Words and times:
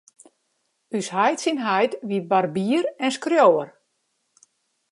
Us 0.99 1.07
heit 1.19 1.43
syn 1.43 1.59
heit 1.67 1.93
wie 2.09 2.23
barbier 2.31 2.85
en 3.03 3.11
skriuwer. 3.17 3.69